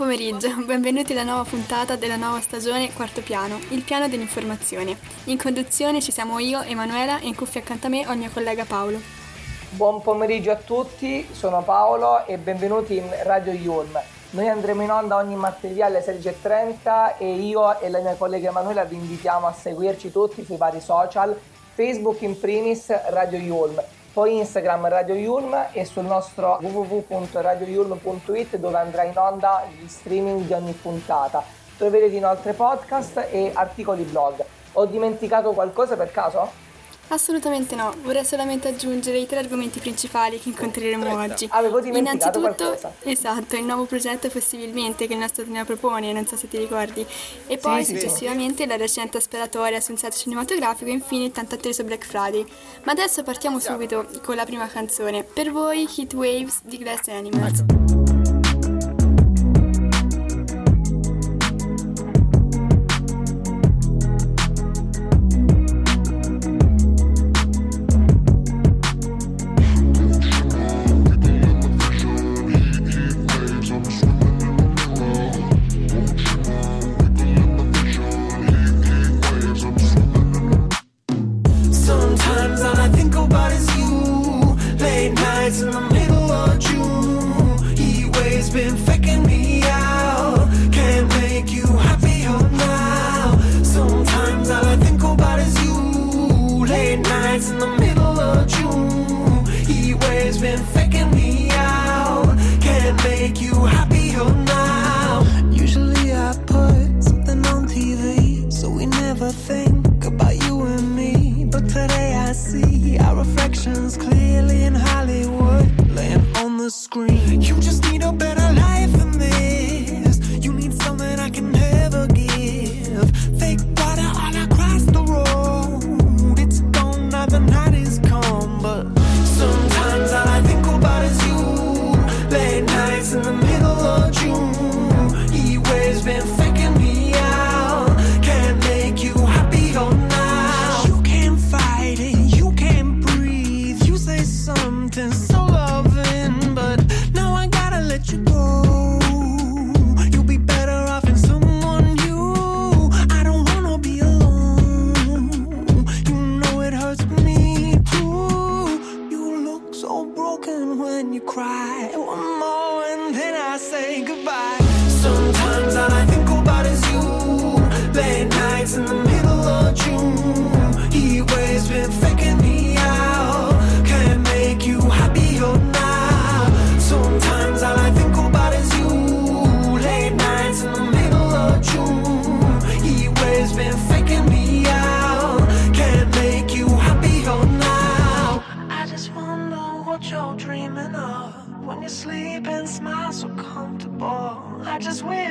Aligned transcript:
pomeriggio, 0.00 0.48
benvenuti 0.64 1.12
alla 1.12 1.24
nuova 1.24 1.44
puntata 1.44 1.94
della 1.94 2.16
nuova 2.16 2.40
stagione 2.40 2.90
Quarto 2.94 3.20
Piano, 3.20 3.58
il 3.68 3.82
piano 3.82 4.08
dell'informazione. 4.08 4.96
In 5.24 5.36
conduzione 5.36 6.00
ci 6.00 6.10
siamo 6.10 6.38
io, 6.38 6.62
Emanuela, 6.62 7.18
e 7.18 7.26
in 7.26 7.34
cuffia 7.34 7.60
accanto 7.60 7.88
a 7.88 7.90
me 7.90 8.06
ho 8.08 8.12
il 8.12 8.18
mio 8.18 8.30
collega 8.32 8.64
Paolo. 8.64 8.98
Buon 9.68 10.00
pomeriggio 10.00 10.52
a 10.52 10.56
tutti, 10.56 11.28
sono 11.32 11.62
Paolo 11.62 12.24
e 12.24 12.38
benvenuti 12.38 12.96
in 12.96 13.10
Radio 13.24 13.52
Yulm. 13.52 14.00
Noi 14.30 14.48
andremo 14.48 14.80
in 14.80 14.90
onda 14.90 15.16
ogni 15.16 15.34
martedì 15.34 15.82
alle 15.82 16.02
16.30 16.02 17.18
e 17.18 17.34
io 17.34 17.78
e 17.78 17.90
la 17.90 18.00
mia 18.00 18.14
collega 18.14 18.48
Emanuela 18.48 18.84
vi 18.84 18.94
invitiamo 18.94 19.46
a 19.46 19.52
seguirci 19.52 20.10
tutti 20.10 20.42
sui 20.46 20.56
vari 20.56 20.80
social, 20.80 21.38
Facebook 21.74 22.22
in 22.22 22.40
primis 22.40 22.86
Radio 23.10 23.38
Yulm 23.38 23.82
poi 24.12 24.38
Instagram 24.38 24.88
Radio 24.88 25.14
Yulm 25.14 25.68
e 25.72 25.84
sul 25.84 26.04
nostro 26.04 26.58
www.radioyulm.it 26.60 28.56
dove 28.56 28.76
andrà 28.76 29.04
in 29.04 29.16
onda 29.16 29.64
gli 29.70 29.86
streaming 29.86 30.46
di 30.46 30.52
ogni 30.52 30.72
puntata. 30.72 31.44
Troverete 31.76 32.16
inoltre 32.16 32.52
podcast 32.52 33.28
e 33.30 33.52
articoli 33.54 34.02
blog. 34.02 34.44
Ho 34.72 34.86
dimenticato 34.86 35.52
qualcosa 35.52 35.96
per 35.96 36.10
caso? 36.10 36.69
Assolutamente 37.12 37.74
no, 37.74 37.92
vorrei 38.02 38.24
solamente 38.24 38.68
aggiungere 38.68 39.18
i 39.18 39.26
tre 39.26 39.40
argomenti 39.40 39.80
principali 39.80 40.38
che 40.38 40.48
incontreremo 40.48 41.12
oggi. 41.12 41.48
Avevo 41.50 41.80
dimenticato 41.80 42.38
Innanzitutto, 42.38 42.64
qualcosa. 42.66 42.94
esatto, 43.02 43.56
il 43.56 43.64
nuovo 43.64 43.84
progetto 43.84 44.28
Possibilmente 44.28 45.08
che 45.08 45.14
il 45.14 45.18
nostro 45.18 45.42
Tonino 45.42 45.64
propone, 45.64 46.12
non 46.12 46.24
so 46.26 46.36
se 46.36 46.46
ti 46.48 46.56
ricordi. 46.56 47.04
E 47.48 47.58
poi 47.58 47.84
sì, 47.84 47.94
sì. 47.94 48.00
successivamente 48.00 48.64
la 48.64 48.76
recente 48.76 49.20
speratoria 49.20 49.80
su 49.80 49.90
un 49.90 49.98
set 49.98 50.14
cinematografico 50.14 50.88
e 50.88 50.92
infine 50.92 51.24
il 51.24 51.32
tanto 51.32 51.56
atteso 51.56 51.82
Black 51.82 52.06
Friday. 52.06 52.44
Ma 52.84 52.92
adesso 52.92 53.24
partiamo 53.24 53.58
subito 53.58 54.06
con 54.22 54.36
la 54.36 54.44
prima 54.44 54.68
canzone. 54.68 55.24
Per 55.24 55.50
voi 55.50 55.88
Heat 55.96 56.14
Waves 56.14 56.60
di 56.62 56.78
Glass 56.78 57.08
Animals. 57.08 57.64
Sometimes 57.66 58.09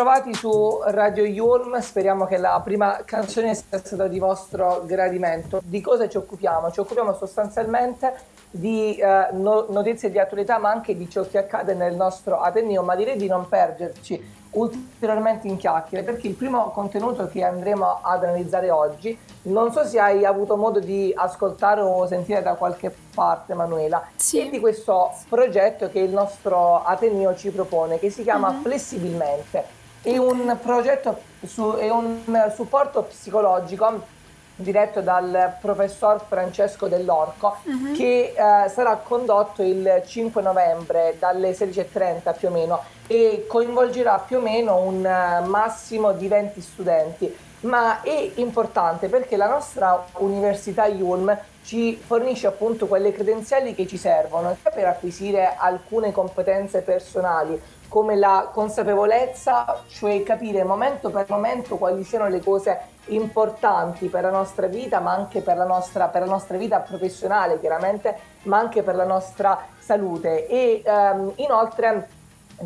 Ben 0.00 0.08
ritrovati 0.08 0.34
su 0.34 0.80
Radio 0.86 1.24
Yulm, 1.24 1.78
speriamo 1.78 2.24
che 2.24 2.38
la 2.38 2.58
prima 2.64 3.02
canzone 3.04 3.54
sia 3.54 3.76
stata 3.78 4.08
di 4.08 4.18
vostro 4.18 4.82
gradimento. 4.86 5.60
Di 5.62 5.82
cosa 5.82 6.08
ci 6.08 6.16
occupiamo? 6.16 6.70
Ci 6.70 6.80
occupiamo 6.80 7.12
sostanzialmente 7.12 8.14
di 8.50 8.96
eh, 8.96 9.26
no- 9.32 9.66
notizie 9.68 10.10
di 10.10 10.18
attualità 10.18 10.56
ma 10.56 10.70
anche 10.70 10.96
di 10.96 11.06
ciò 11.10 11.20
che 11.28 11.36
accade 11.36 11.74
nel 11.74 11.96
nostro 11.96 12.40
Ateneo, 12.40 12.82
ma 12.82 12.96
direi 12.96 13.18
di 13.18 13.26
non 13.28 13.46
perderci 13.46 14.38
ulteriormente 14.52 15.46
in 15.48 15.58
chiacchiere 15.58 16.02
perché 16.02 16.28
il 16.28 16.34
primo 16.34 16.70
contenuto 16.70 17.28
che 17.28 17.44
andremo 17.44 17.98
ad 18.02 18.24
analizzare 18.24 18.70
oggi 18.70 19.16
non 19.42 19.70
so 19.70 19.84
se 19.84 20.00
hai 20.00 20.24
avuto 20.24 20.56
modo 20.56 20.80
di 20.80 21.12
ascoltare 21.14 21.82
o 21.82 22.04
sentire 22.08 22.42
da 22.42 22.54
qualche 22.54 22.92
parte 23.14 23.54
Manuela 23.54 24.02
Sì. 24.16 24.40
è 24.40 24.50
di 24.50 24.58
questo 24.58 25.12
progetto 25.28 25.88
che 25.88 26.00
il 26.00 26.10
nostro 26.10 26.82
Ateneo 26.82 27.36
ci 27.36 27.50
propone 27.50 28.00
che 28.00 28.10
si 28.10 28.22
chiama 28.24 28.50
Mhm. 28.50 28.62
Flessibilmente 28.62 29.78
è 30.02 30.16
un 30.16 30.56
progetto 30.62 31.20
su, 31.46 31.74
è 31.74 31.90
un 31.90 32.22
supporto 32.54 33.02
psicologico 33.02 34.18
diretto 34.56 35.00
dal 35.00 35.54
professor 35.60 36.20
Francesco 36.26 36.86
Dell'Orco 36.86 37.56
Mhm. 37.64 37.94
che 37.96 38.34
eh, 38.36 38.68
sarà 38.68 38.96
condotto 38.96 39.62
il 39.62 40.02
5 40.06 40.42
novembre 40.42 41.16
dalle 41.18 41.54
16.30 41.54 42.34
più 42.36 42.48
o 42.48 42.50
meno 42.50 42.82
e 43.06 43.46
coinvolgerà 43.48 44.18
più 44.18 44.36
o 44.36 44.40
meno 44.40 44.76
un 44.76 45.04
eh, 45.04 45.40
massimo 45.46 46.12
di 46.12 46.28
20 46.28 46.60
studenti 46.60 47.36
ma 47.60 48.00
è 48.02 48.32
importante 48.36 49.08
perché 49.08 49.36
la 49.36 49.48
nostra 49.48 50.06
università 50.18 50.86
IULM 50.86 51.38
ci 51.62 51.94
fornisce 51.96 52.46
appunto 52.46 52.86
quelle 52.86 53.12
credenziali 53.12 53.74
che 53.74 53.86
ci 53.86 53.98
servono 53.98 54.56
sia 54.60 54.70
per 54.70 54.86
acquisire 54.86 55.54
alcune 55.58 56.10
competenze 56.12 56.80
personali 56.80 57.60
come 57.90 58.14
la 58.14 58.48
consapevolezza, 58.52 59.82
cioè 59.88 60.22
capire 60.22 60.62
momento 60.62 61.10
per 61.10 61.26
momento 61.28 61.76
quali 61.76 62.04
siano 62.04 62.28
le 62.28 62.40
cose 62.40 62.78
importanti 63.06 64.06
per 64.06 64.22
la 64.22 64.30
nostra 64.30 64.68
vita, 64.68 65.00
ma 65.00 65.12
anche 65.12 65.40
per 65.40 65.56
la 65.56 65.66
nostra, 65.66 66.06
per 66.06 66.22
la 66.22 66.28
nostra 66.30 66.56
vita 66.56 66.78
professionale 66.78 67.58
chiaramente, 67.58 68.16
ma 68.44 68.58
anche 68.58 68.84
per 68.84 68.94
la 68.94 69.04
nostra 69.04 69.58
salute. 69.76 70.46
E 70.46 70.82
ehm, 70.84 71.32
inoltre 71.36 72.08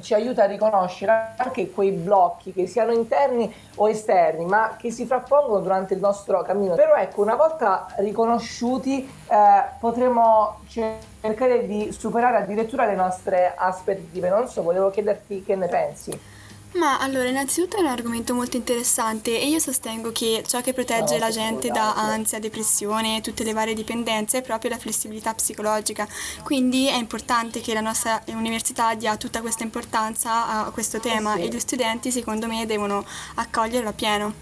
ci 0.01 0.15
aiuta 0.15 0.45
a 0.45 0.47
riconoscere 0.47 1.35
anche 1.37 1.71
quei 1.71 1.91
blocchi 1.91 2.53
che 2.53 2.67
siano 2.67 2.93
interni 2.93 3.53
o 3.77 3.89
esterni, 3.89 4.45
ma 4.45 4.77
che 4.79 4.91
si 4.91 5.07
frappongono 5.07 5.61
durante 5.61 5.95
il 5.95 6.01
nostro 6.01 6.43
cammino. 6.43 6.75
Però 6.75 6.95
ecco, 6.95 7.23
una 7.23 7.37
volta 7.37 7.87
riconosciuti 7.97 9.09
eh, 9.29 9.65
potremo 9.79 10.61
cercare 10.69 11.67
di 11.67 11.93
superare 11.93 12.39
addirittura 12.39 12.87
le 12.87 12.95
nostre 12.95 13.53
aspettative. 13.57 14.29
Non 14.29 14.49
so, 14.49 14.63
volevo 14.63 14.91
chiederti 14.91 15.43
che 15.43 15.57
ne 15.57 15.69
pensi. 15.69 16.33
Ma 16.75 16.99
allora, 16.99 17.29
innanzitutto 17.29 17.77
è 17.77 17.81
un 17.81 17.87
argomento 17.87 18.35
molto 18.35 18.57
interessante 18.57 19.41
e 19.41 19.47
io 19.47 19.61
sostengo 19.61 20.11
che 20.11 20.43
ciò 20.45 20.61
che 20.61 20.73
protegge 20.73 21.19
la 21.19 21.31
gente 21.31 21.69
da 21.69 21.95
ansia, 21.95 22.41
depressione 22.41 23.19
e 23.19 23.21
tutte 23.21 23.45
le 23.45 23.53
varie 23.53 23.75
dipendenze 23.75 24.39
è 24.39 24.43
proprio 24.43 24.71
la 24.71 24.79
flessibilità 24.79 25.33
psicologica. 25.35 26.07
Quindi 26.43 26.89
è 26.89 26.97
importante 26.97 27.61
che 27.61 27.75
la 27.75 27.81
nostra 27.81 28.21
università 28.27 28.93
dia 28.95 29.17
tutta 29.17 29.41
questa 29.41 29.63
importanza 29.63 30.67
a 30.67 30.71
questo 30.71 30.99
tema 30.99 31.35
sì. 31.35 31.43
e 31.43 31.49
gli 31.49 31.61
studenti, 31.61 32.11
secondo 32.11 32.49
me, 32.49 32.67
devono 32.67 33.05
accoglierlo 33.37 33.91
a 33.91 33.93
pieno. 33.93 34.33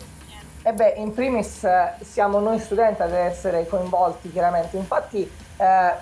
E 0.62 0.72
beh, 0.72 0.94
in 0.96 1.12
primis 1.12 1.64
eh, 1.64 1.94
siamo 2.02 2.38
noi 2.38 2.60
studenti 2.60 3.02
ad 3.02 3.12
essere 3.12 3.66
coinvolti 3.66 4.30
chiaramente, 4.30 4.76
infatti 4.76 5.28
eh, 5.62 5.94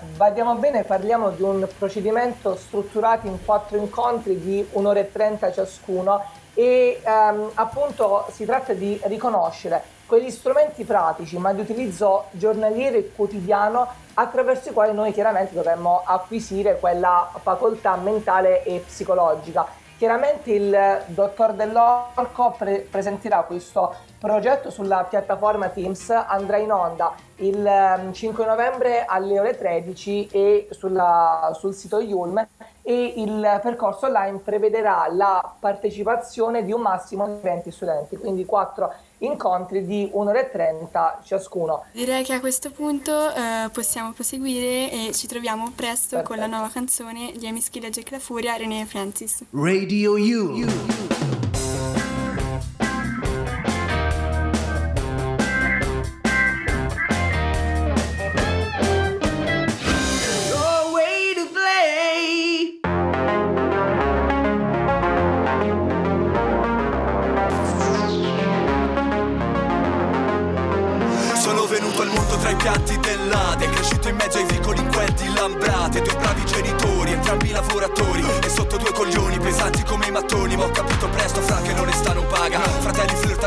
bene, 0.55 0.83
parliamo 0.83 1.29
di 1.29 1.43
un 1.43 1.67
procedimento 1.77 2.55
strutturato 2.55 3.27
in 3.27 3.37
quattro 3.45 3.77
incontri 3.77 4.39
di 4.39 4.67
un'ora 4.71 5.01
e 5.01 5.11
trenta 5.11 5.51
ciascuno 5.51 6.23
e 6.55 6.99
ehm, 7.03 7.51
appunto 7.53 8.25
si 8.31 8.43
tratta 8.45 8.73
di 8.73 8.99
riconoscere 9.03 9.83
quegli 10.07 10.31
strumenti 10.31 10.83
pratici 10.83 11.37
ma 11.37 11.53
di 11.53 11.61
utilizzo 11.61 12.25
giornaliero 12.31 12.97
e 12.97 13.11
quotidiano 13.15 13.87
attraverso 14.15 14.69
i 14.69 14.73
quali 14.73 14.93
noi 14.93 15.13
chiaramente 15.13 15.53
dovremmo 15.53 16.01
acquisire 16.05 16.79
quella 16.79 17.31
facoltà 17.41 17.95
mentale 17.95 18.63
e 18.63 18.83
psicologica. 18.85 19.65
Chiaramente 20.01 20.51
il 20.51 21.03
dottor 21.09 21.53
Dell'Orco 21.53 22.55
pre- 22.57 22.87
presenterà 22.89 23.43
questo 23.43 23.93
progetto 24.17 24.71
sulla 24.71 25.03
piattaforma 25.07 25.69
Teams, 25.69 26.09
andrà 26.09 26.57
in 26.57 26.71
onda 26.71 27.13
il 27.35 27.63
ehm, 27.63 28.11
5 28.11 28.43
novembre 28.47 29.05
alle 29.05 29.39
ore 29.39 29.55
13 29.55 30.27
e 30.31 30.67
sulla- 30.71 31.51
sul 31.53 31.75
sito 31.75 31.99
Yulm 32.01 32.43
e 32.83 33.13
il 33.17 33.59
percorso 33.61 34.07
online 34.07 34.39
prevederà 34.39 35.07
la 35.11 35.55
partecipazione 35.59 36.63
di 36.63 36.71
un 36.71 36.81
massimo 36.81 37.27
di 37.27 37.39
20 37.41 37.71
studenti, 37.71 38.17
quindi 38.17 38.45
4 38.45 38.93
incontri 39.19 39.85
di 39.85 40.09
1 40.11 40.29
ora 40.29 40.39
e 40.39 40.49
30 40.49 41.21
ciascuno. 41.23 41.85
Direi 41.91 42.23
che 42.23 42.33
a 42.33 42.39
questo 42.39 42.71
punto 42.71 43.31
eh, 43.33 43.69
possiamo 43.71 44.11
proseguire 44.13 44.91
e 44.91 45.11
ci 45.13 45.27
troviamo 45.27 45.71
presto 45.75 46.21
con 46.21 46.37
la 46.37 46.43
Perfetto. 46.43 46.55
nuova 46.55 46.69
canzone 46.71 47.31
di 47.37 47.47
Amy 47.47 47.61
Schilla, 47.61 47.89
Jack 47.89 48.11
La 48.11 48.19
Furia, 48.19 48.55
René 48.55 48.85
Francis. 48.85 49.43
Radio 49.51 50.13
U. 50.13 50.55
Your 50.55 51.20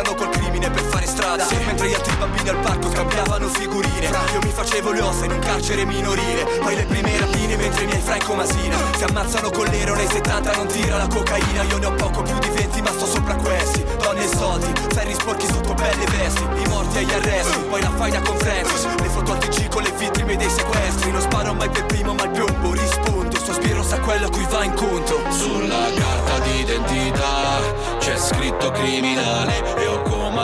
Flirtano 0.05 0.15
col 0.15 0.29
crimine 0.29 0.71
per 0.71 0.83
fare 0.83 1.07
strada. 1.07 1.47
Mentre 1.65 1.89
gli 1.89 1.95
altri 1.95 2.15
bambini 2.17 2.49
al 2.51 2.57
parco 2.57 2.91
scambiavano 2.91 3.49
figurine. 3.49 4.07
Io 4.33 4.41
mi 4.43 4.51
facevo 4.51 4.93
le 4.93 5.01
ossa 5.01 5.25
in 5.25 5.33
un 5.33 5.39
carcere 5.39 5.85
minorile. 5.87 6.45
Poi 6.61 6.75
le 6.75 6.85
prime 6.85 7.19
rapine 7.19 7.57
mentre 7.57 7.85
i 7.85 7.87
miei 7.87 8.01
Franco 8.01 8.35
Masina 8.35 8.77
Si 8.97 9.05
ammazzano 9.05 9.51
con 9.51 9.65
l'ero 9.67 9.95
nei 9.95 10.07
70 10.07 10.57
non 10.57 10.67
tira 10.67 10.99
la 10.99 11.07
cocaina. 11.07 11.63
Io 11.63 11.79
ne 11.79 11.87
ho 11.87 11.93
poco 11.93 12.23
più 12.23 12.39
di 12.39 12.49
20 12.49 12.83
ma 12.83 12.91
sto 12.91 13.07
sopra 13.07 13.35
questi. 13.37 13.85
Donne 14.03 14.25
e 14.25 14.29
soldi, 14.29 14.73
ferri 14.93 15.15
sporchi 15.15 15.47
sotto 15.47 15.73
belle 15.73 16.05
vesti. 16.05 16.43
I 16.43 16.69
morti 16.69 16.99
agli 16.99 17.13
arresti, 17.13 17.59
poi 17.71 17.81
la 17.81 17.91
faida 17.91 18.21
con 18.21 18.37
Francis 18.37 18.87
Le 19.01 19.09
foto 19.09 19.33
al 19.33 19.39
TG 19.39 19.69
con 19.69 19.83
le 19.83 19.93
vittime 19.97 20.37
dei 20.37 20.51
sequestri. 20.51 21.11
Non 21.11 21.21
sparo 21.21 21.55
mai 21.55 21.71
per 21.71 21.87
primo 21.87 22.13
ma 22.13 22.25
il 22.25 22.31
piombo 22.31 22.73
rispunto 22.73 23.25
Sospiro 23.45 23.83
sa 23.83 24.01
quello 24.01 24.27
a 24.27 24.31
cui 24.31 24.47
va 24.49 24.65
incontro. 24.65 25.21
Sulla 25.31 25.87
carta 25.95 26.39
d'identità 26.45 27.61
c'è 27.99 28.17
scritto 28.17 28.71
criminale. 28.71 29.63
e 29.77 29.84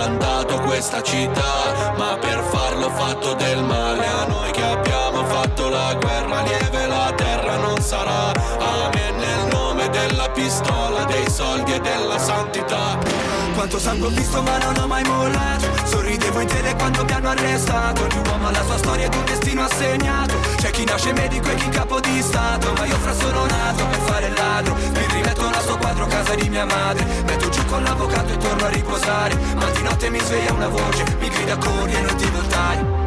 comandato 0.00 0.58
questa 0.60 1.02
città, 1.02 1.92
ma 1.98 2.16
per 2.18 2.42
farlo 2.50 2.86
ho 2.86 2.90
fatto 2.90 3.34
del 3.34 3.62
male 3.62 4.06
a 4.06 4.24
noi 4.24 4.50
che 4.50 4.62
abbiamo 4.62 5.24
fatto 5.26 5.68
la 5.68 5.94
guerra 6.00 6.40
lieve 6.40 6.86
la 6.86 7.12
terra 7.14 7.56
non 7.56 7.78
sarà. 7.82 8.32
Amen 8.58 9.16
nel 9.16 9.48
nome 9.52 9.90
della 9.90 10.30
pistola, 10.30 11.04
dei 11.04 11.28
soldi 11.30 11.74
e 11.74 11.80
della 11.80 12.18
santità. 12.18 13.19
Quanto 13.60 13.78
sangue 13.78 14.06
ho 14.06 14.10
visto 14.10 14.40
ma 14.40 14.56
non 14.56 14.74
ho 14.78 14.86
mai 14.86 15.04
mollato. 15.04 15.66
Sorridevo 15.84 16.40
in 16.40 16.48
tele 16.48 16.74
quando 16.76 17.04
mi 17.04 17.12
hanno 17.12 17.28
arrestato. 17.28 18.04
Ogni 18.04 18.26
uomo 18.26 18.46
ha 18.46 18.52
la 18.52 18.64
sua 18.64 18.78
storia 18.78 19.04
ed 19.04 19.12
un 19.12 19.24
destino 19.26 19.62
assegnato. 19.64 20.34
C'è 20.56 20.70
chi 20.70 20.84
nasce 20.86 21.12
medico 21.12 21.50
e 21.50 21.54
chi 21.56 21.68
capo 21.68 22.00
di 22.00 22.22
stato 22.22 22.72
Ma 22.72 22.86
io 22.86 22.96
fra 22.96 23.12
sono 23.12 23.44
nato 23.44 23.86
per 23.86 23.98
fare 23.98 24.26
il 24.28 24.32
ladro. 24.32 24.74
Mi 24.74 25.06
rimetto 25.12 25.46
a 25.46 25.60
sto 25.60 25.76
quadro 25.76 26.06
casa 26.06 26.34
di 26.36 26.48
mia 26.48 26.64
madre. 26.64 27.04
Metto 27.26 27.50
giù 27.50 27.62
con 27.66 27.82
l'avvocato 27.82 28.32
e 28.32 28.36
torno 28.38 28.64
a 28.64 28.68
riposare. 28.70 29.36
Ma 29.54 29.68
di 29.68 29.82
notte 29.82 30.08
mi 30.08 30.20
sveglia 30.20 30.54
una 30.54 30.68
voce 30.68 31.04
Mi 31.18 31.28
grida 31.28 31.58
corri 31.58 31.92
e 31.92 32.00
non 32.00 32.16
ti 32.16 32.30
voltare 32.30 32.99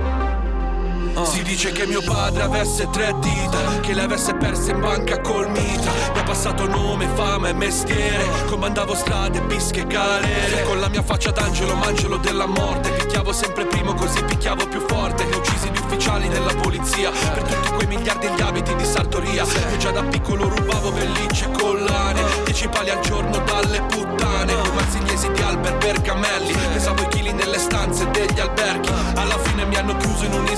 Si 1.22 1.44
dice 1.44 1.72
che 1.72 1.86
mio 1.86 2.02
padre 2.02 2.42
avesse 2.42 2.90
tre 2.92 3.14
dita, 3.20 3.80
che 3.82 3.94
le 3.94 4.02
avesse 4.02 4.34
perse 4.34 4.72
in 4.72 4.80
banca 4.80 5.22
col 5.22 5.48
mitra. 5.50 5.92
Mi 6.14 6.20
ha 6.20 6.24
passato 6.24 6.68
nome, 6.68 7.08
fama 7.14 7.50
e 7.50 7.54
mestiere. 7.54 8.26
Comandavo 8.48 8.96
strade, 8.96 9.40
bische 9.42 9.82
e 9.82 9.88
galere. 9.88 10.64
Con 10.64 10.80
la 10.80 10.90
mia 10.90 11.04
faccia 11.04 11.32
d'angelo, 11.32 11.76
mangelo 11.76 12.18
della 12.18 12.48
morte. 12.48 12.90
Picchiavo 12.90 13.32
sempre 13.32 13.66
primo, 13.66 13.94
così 13.94 14.24
picchiavo 14.24 14.68
più 14.68 14.80
forte. 14.88 15.24
Ne 15.26 15.36
uccisi 15.36 15.70
gli 15.70 15.78
ufficiali 15.78 16.28
della 16.28 16.54
polizia. 16.56 17.12
Per 17.12 17.44
tutti 17.44 17.70
quei 17.74 17.88
miliardi 17.88 18.28
di 18.34 18.42
abiti 18.42 18.76
di 18.76 18.86
Sartoria. 18.86 19.44
Io 19.44 19.78
già 19.78 19.92
da 19.92 20.04
piccolo 20.04 20.50
rubavo 20.50 20.92
pellicce 20.92 21.46
e 21.46 21.52
collane. 21.52 22.22
Dieci 22.44 22.68
pali 22.68 22.90
al 22.90 23.00
giorno 23.02 23.38
dalle 23.46 23.82
puttane. 23.82 24.23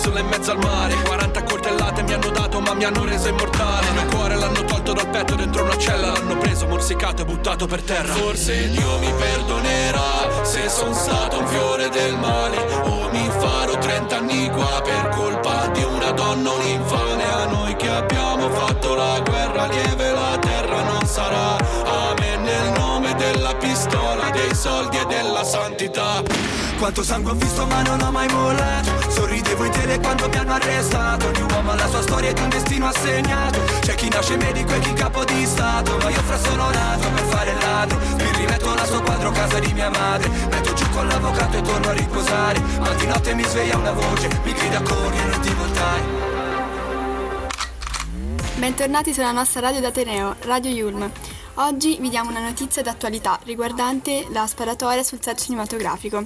Chiuso 0.06 0.20
in 0.20 0.28
mezzo 0.28 0.52
al 0.52 0.58
mare 0.58 0.94
40 1.04 1.44
coltellate 1.44 2.04
mi 2.04 2.14
hanno 2.14 2.30
dato 2.30 2.60
ma 2.60 2.74
mi 2.74 2.84
hanno 2.84 3.04
reso 3.06 3.28
immortale 3.28 3.88
Il 3.88 3.94
mio 3.94 4.06
cuore 4.06 4.36
l'hanno 4.36 4.64
tolto 4.64 4.94
dal 4.94 5.08
petto 5.10 5.36
dentro 5.36 5.64
una 5.64 5.78
cella 5.78 6.12
L'hanno 6.12 6.38
preso, 6.38 6.68
morsicato 6.68 7.24
e 7.24 7.26
buttato 7.26 7.66
per 7.66 7.82
terra 7.82 8.14
Forse 8.14 8.70
Dio 8.70 9.00
mi 9.00 9.12
perdonerà 9.18 10.44
se 10.44 10.70
son 10.70 10.94
stato 10.94 11.40
un 11.40 11.48
fiore 11.48 11.90
del 11.90 12.16
male 12.18 12.58
o 12.84 13.10
mi 13.12 13.30
farò 13.40 13.78
30 13.78 14.18
anni 14.18 14.50
qua 14.52 14.82
per 14.84 15.10
colpa 15.10 15.68
di 15.74 15.84
una 15.84 16.12
donna 16.12 16.52
un 16.52 16.66
infame 16.66 17.24
a 17.24 17.46
noi 17.46 17.76
che 17.76 17.90
abbiamo 17.90 18.50
fatto 18.50 18.94
la 18.94 19.20
guerra 19.26 19.66
lieve, 19.66 20.12
la 20.12 20.38
terra 20.40 20.84
non 20.84 21.06
sarà. 21.06 21.58
Amen 21.84 22.44
nel 22.44 22.72
nome 22.78 23.16
della 23.16 23.56
pistola, 23.56 24.30
dei 24.30 24.54
soldi 24.54 24.98
e 24.98 25.06
della 25.06 25.44
santità. 25.44 26.22
Quanto 26.78 27.04
sangue 27.04 27.32
ho 27.32 27.36
visto 27.36 27.66
ma 27.66 27.82
non 27.82 28.02
ho 28.02 28.12
mai 28.12 28.28
mollato. 28.30 29.10
Sorridevo 29.10 29.64
in 29.66 29.72
tele 29.72 30.00
quando 30.00 30.28
mi 30.28 30.36
hanno 30.36 30.54
arrestato. 30.54 31.28
Ogni 31.28 31.42
uomo 31.42 31.72
ha 31.72 31.76
la 31.76 31.88
sua 31.88 32.02
storia 32.02 32.30
ed 32.30 32.38
un 32.40 32.50
destino 32.50 32.88
assegnato. 32.88 33.60
C'è 33.80 33.96
chi 33.96 34.10
nasce 34.10 34.38
medico 34.38 34.74
e 34.74 34.80
chi 34.80 34.94
capo 34.94 35.24
di 35.24 35.46
stato. 35.46 35.98
Ma 35.98 36.10
io 36.10 36.22
fra 36.22 36.38
sono 36.38 36.70
nato 36.70 37.10
per 37.10 37.24
fare 37.24 37.52
il 37.52 37.58
ladro 37.58 37.98
Mi 38.18 38.32
rimetto 38.38 38.74
la 38.74 38.86
sua 38.86 39.02
quadro 39.02 39.32
casa 39.32 39.60
di 39.60 39.74
mia 39.74 39.90
madre. 39.90 40.30
Metto 40.50 40.74
giù 40.74 40.90
con 40.90 41.08
l'avvocato 41.08 41.58
e 41.58 41.62
torno 41.62 41.90
a 41.90 41.94
riposare. 41.94 42.60
Ma 42.80 42.94
di 42.94 43.06
notte 43.08 43.34
mi 43.34 43.44
sveglia 43.44 43.78
una 43.78 43.92
voce 43.92 44.28
Mi 44.44 44.54
grida 44.54 44.82
corri 44.82 45.18
e 45.18 45.24
non 45.24 45.40
ti 45.40 45.54
voltare 45.54 46.26
Bentornati 48.58 49.14
sulla 49.14 49.32
nostra 49.32 49.60
radio 49.60 49.82
d'Ateneo, 49.82 50.36
Radio 50.42 50.72
Yulm. 50.72 51.12
Oggi 51.56 51.98
vi 52.02 52.10
diamo 52.10 52.32
una 52.32 52.42
notizia 52.42 52.82
d'attualità 52.82 53.40
riguardante 53.44 54.26
la 54.32 54.46
sparatoria 54.46 55.04
sul 55.04 55.22
set 55.22 55.40
cinematografico. 55.40 56.24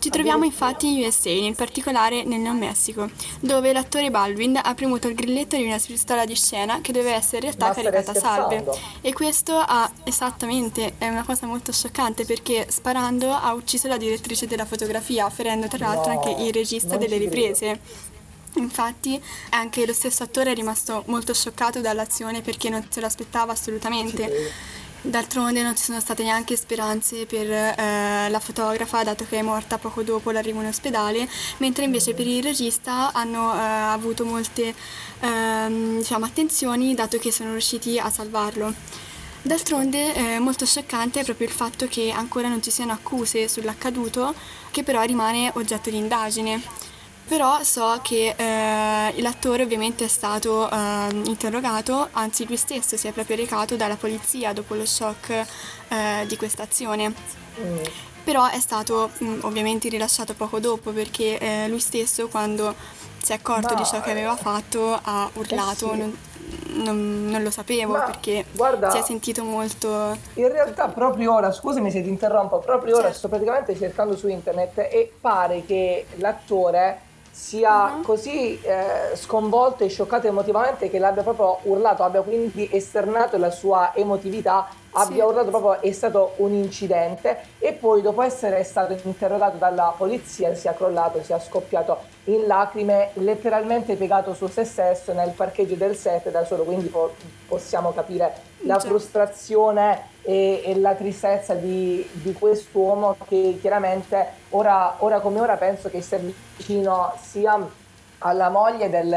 Ci 0.00 0.08
troviamo 0.08 0.46
infatti 0.46 0.96
in 0.96 1.04
USA, 1.04 1.28
in 1.28 1.54
particolare 1.54 2.24
nel 2.24 2.40
New 2.40 2.54
Mexico, 2.54 3.10
dove 3.38 3.70
l'attore 3.70 4.10
Baldwin 4.10 4.58
ha 4.62 4.74
premuto 4.74 5.08
il 5.08 5.14
grilletto 5.14 5.56
di 5.56 5.64
una 5.64 5.78
pistola 5.78 6.24
di 6.24 6.34
scena 6.34 6.80
che 6.80 6.90
doveva 6.90 7.16
essere 7.16 7.36
in 7.36 7.42
realtà 7.42 7.66
Ma 7.66 7.74
caricata 7.74 8.12
a 8.12 8.14
salve. 8.14 8.64
E 9.02 9.12
questo 9.12 9.58
ha 9.58 9.90
esattamente, 10.04 10.94
è 10.96 11.06
una 11.06 11.22
cosa 11.22 11.44
molto 11.44 11.70
scioccante 11.70 12.24
perché 12.24 12.66
sparando 12.70 13.30
ha 13.30 13.52
ucciso 13.52 13.88
la 13.88 13.98
direttrice 13.98 14.46
della 14.46 14.64
fotografia, 14.64 15.28
ferendo 15.28 15.68
tra 15.68 15.86
l'altro 15.86 16.14
No, 16.14 16.18
anche 16.22 16.44
il 16.44 16.52
regista 16.54 16.96
delle 16.96 17.18
riprese. 17.18 17.78
Infatti 18.54 19.22
anche 19.50 19.84
lo 19.84 19.92
stesso 19.92 20.22
attore 20.22 20.52
è 20.52 20.54
rimasto 20.54 21.02
molto 21.08 21.34
scioccato 21.34 21.82
dall'azione 21.82 22.40
perché 22.40 22.70
non 22.70 22.86
se 22.88 23.00
lo 23.00 23.06
aspettava 23.06 23.52
assolutamente. 23.52 24.78
D'altronde 25.02 25.62
non 25.62 25.74
ci 25.76 25.84
sono 25.84 25.98
state 25.98 26.22
neanche 26.22 26.56
speranze 26.56 27.24
per 27.24 27.50
eh, 27.50 28.28
la 28.28 28.38
fotografa 28.38 29.02
dato 29.02 29.24
che 29.26 29.38
è 29.38 29.42
morta 29.42 29.78
poco 29.78 30.02
dopo 30.02 30.30
l'arrivo 30.30 30.60
in 30.60 30.66
ospedale, 30.66 31.26
mentre 31.56 31.84
invece 31.84 32.12
per 32.12 32.26
il 32.26 32.42
regista 32.42 33.10
hanno 33.12 33.54
eh, 33.54 33.58
avuto 33.58 34.26
molte 34.26 34.74
ehm, 35.20 35.98
diciamo, 35.98 36.26
attenzioni 36.26 36.94
dato 36.94 37.18
che 37.18 37.32
sono 37.32 37.52
riusciti 37.52 37.98
a 37.98 38.10
salvarlo. 38.10 38.74
D'altronde 39.42 40.12
è 40.12 40.38
molto 40.38 40.66
scioccante 40.66 41.20
è 41.20 41.24
proprio 41.24 41.46
il 41.46 41.52
fatto 41.54 41.86
che 41.88 42.10
ancora 42.10 42.48
non 42.48 42.62
ci 42.62 42.70
siano 42.70 42.92
accuse 42.92 43.48
sull'accaduto, 43.48 44.34
che 44.70 44.82
però 44.82 45.00
rimane 45.02 45.50
oggetto 45.54 45.88
di 45.88 45.96
indagine. 45.96 46.79
Però 47.30 47.62
so 47.62 48.00
che 48.02 48.34
eh, 48.36 49.22
l'attore 49.22 49.62
ovviamente 49.62 50.04
è 50.06 50.08
stato 50.08 50.68
eh, 50.68 50.74
interrogato, 51.26 52.08
anzi 52.10 52.44
lui 52.44 52.56
stesso 52.56 52.96
si 52.96 53.06
è 53.06 53.12
proprio 53.12 53.36
recato 53.36 53.76
dalla 53.76 53.94
polizia 53.94 54.52
dopo 54.52 54.74
lo 54.74 54.84
shock 54.84 55.30
eh, 55.30 56.26
di 56.26 56.36
questa 56.36 56.64
azione. 56.64 57.14
Però 58.24 58.48
è 58.48 58.58
stato 58.58 59.10
mh, 59.16 59.38
ovviamente 59.42 59.88
rilasciato 59.88 60.34
poco 60.34 60.58
dopo 60.58 60.90
perché 60.90 61.38
eh, 61.38 61.68
lui 61.68 61.78
stesso 61.78 62.26
quando 62.26 62.74
si 63.22 63.30
è 63.30 63.36
accorto 63.36 63.74
Ma, 63.74 63.80
di 63.80 63.84
ciò 63.86 64.00
che 64.00 64.10
aveva 64.10 64.34
fatto 64.34 64.98
ha 65.00 65.30
urlato, 65.34 65.92
sì. 65.92 65.98
non, 65.98 66.18
non- 66.82 67.26
non 67.30 67.42
lo 67.44 67.50
sapevo 67.52 67.92
Ma, 67.92 68.00
perché 68.00 68.44
guarda- 68.50 68.90
si 68.90 68.96
è 68.98 69.02
sentito 69.02 69.44
molto... 69.44 70.16
In 70.34 70.50
realtà 70.50 70.88
proprio 70.88 71.32
ora, 71.32 71.52
scusami 71.52 71.92
se 71.92 72.02
ti 72.02 72.08
interrompo, 72.08 72.58
proprio 72.58 72.94
ora 72.94 73.04
Certo. 73.04 73.18
sto 73.18 73.28
praticamente 73.28 73.76
cercando 73.78 74.16
su 74.16 74.26
internet 74.26 74.78
e 74.78 75.12
pare 75.20 75.64
che 75.64 76.06
l'attore 76.16 77.02
sia 77.40 77.86
Mhm. 77.86 78.02
così 78.02 78.60
eh, 78.60 79.16
sconvolto 79.16 79.82
e 79.82 79.88
scioccato 79.88 80.26
emotivamente 80.26 80.90
che 80.90 80.98
l'abbia 80.98 81.22
proprio 81.22 81.58
urlato, 81.62 82.02
abbia 82.02 82.20
quindi 82.20 82.68
esternato 82.70 83.38
la 83.38 83.50
sua 83.50 83.92
emotività, 83.94 84.68
abbia 84.92 85.26
urlato 85.26 85.50
proprio 85.50 85.80
è 85.80 85.92
stato 85.92 86.34
un 86.36 86.52
incidente 86.52 87.38
e 87.58 87.72
poi 87.72 88.02
dopo 88.02 88.22
essere 88.22 88.62
stato 88.64 88.96
interrogato 89.04 89.56
dalla 89.56 89.94
polizia 89.96 90.54
sia 90.54 90.74
crollato, 90.74 91.22
sia 91.22 91.38
scoppiato 91.38 91.98
in 92.24 92.46
lacrime, 92.46 93.10
letteralmente 93.14 93.94
piegato 93.96 94.34
su 94.34 94.46
se 94.48 94.64
stesso 94.64 95.12
nel 95.12 95.30
parcheggio 95.30 95.74
del 95.74 95.96
set 95.96 96.30
da 96.30 96.44
solo, 96.44 96.64
quindi 96.64 96.88
po- 96.88 97.14
possiamo 97.46 97.92
capire 97.92 98.48
la 98.64 98.76
Già. 98.76 98.88
frustrazione 98.88 100.08
e, 100.22 100.62
e 100.64 100.78
la 100.78 100.94
tristezza 100.94 101.54
di, 101.54 102.06
di 102.12 102.32
quest'uomo 102.32 103.16
che 103.26 103.58
chiaramente 103.60 104.26
ora, 104.50 104.96
ora 104.98 105.20
come 105.20 105.40
ora 105.40 105.56
penso 105.56 105.88
che 105.88 106.02
sia 106.02 106.18
vicino 106.18 107.12
sia 107.18 107.58
alla 108.18 108.50
moglie 108.50 108.90
del, 108.90 109.16